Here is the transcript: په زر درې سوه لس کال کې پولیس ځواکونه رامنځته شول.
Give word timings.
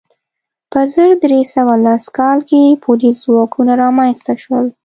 په 0.71 0.79
زر 0.93 1.09
درې 1.23 1.41
سوه 1.55 1.73
لس 1.85 2.03
کال 2.17 2.39
کې 2.49 2.79
پولیس 2.85 3.17
ځواکونه 3.25 3.71
رامنځته 3.83 4.33
شول. 4.43 4.65